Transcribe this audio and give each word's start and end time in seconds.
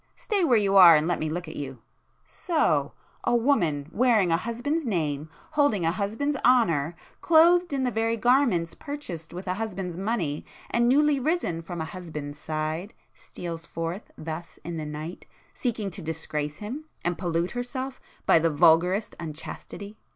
Stay 0.15 0.43
where 0.43 0.57
you 0.57 0.75
are 0.75 0.95
and 0.95 1.07
let 1.07 1.19
me 1.19 1.29
look 1.29 1.47
at 1.47 1.55
you! 1.55 1.77
So!—a 2.25 3.35
woman, 3.35 3.83
[p 3.83 3.89
366] 3.91 3.99
wearing 3.99 4.31
a 4.31 4.37
husband's 4.37 4.83
name, 4.87 5.29
holding 5.51 5.85
a 5.85 5.91
husband's 5.91 6.35
honour, 6.43 6.95
clothed 7.21 7.71
in 7.71 7.83
the 7.83 7.91
very 7.91 8.17
garments 8.17 8.73
purchased 8.73 9.31
with 9.31 9.45
a 9.45 9.53
husband's 9.53 9.99
money, 9.99 10.43
and 10.71 10.89
newly 10.89 11.19
risen 11.19 11.61
from 11.61 11.81
a 11.81 11.85
husband's 11.85 12.39
side, 12.39 12.95
steals 13.13 13.63
forth 13.67 14.09
thus 14.17 14.57
in 14.63 14.77
the 14.77 14.87
night, 14.87 15.27
seeking 15.53 15.91
to 15.91 16.01
disgrace 16.01 16.55
him 16.57 16.85
and 17.05 17.15
pollute 17.19 17.51
herself 17.51 18.01
by 18.25 18.39
the 18.39 18.49
vulgarest 18.49 19.15
unchastity! 19.19 19.99